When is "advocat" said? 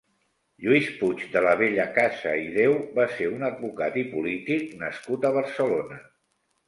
3.51-4.01